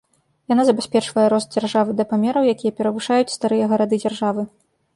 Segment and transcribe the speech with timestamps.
[0.53, 4.43] Яна забяспечвае рост дзяржавы да памераў, якія перавышаюць старыя гарады-дзяржавы.